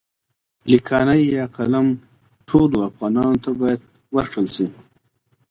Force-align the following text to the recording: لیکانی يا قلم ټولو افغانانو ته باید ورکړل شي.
لیکانی 0.71 1.21
يا 1.37 1.43
قلم 1.55 1.87
ټولو 2.47 2.77
افغانانو 2.89 3.37
ته 3.43 3.51
باید 3.59 3.81
ورکړل 4.15 4.47
شي. 4.55 4.67